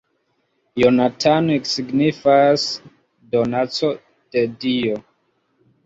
[0.81, 3.95] Jonathan signifas 'donaco
[4.35, 5.03] de dio'.